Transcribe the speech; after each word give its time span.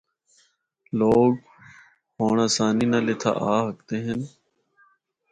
لوگ 0.99 1.31
ہونڑ 2.17 2.37
آسانی 2.45 2.85
نال 2.91 3.07
اِتھا 3.11 3.31
آ 3.51 3.53
ہکدے 3.67 3.97
ہن۔ 4.05 4.19